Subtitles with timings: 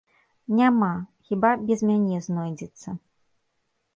[0.59, 0.89] Няма,
[1.27, 2.89] хіба без мяне знойдзецца.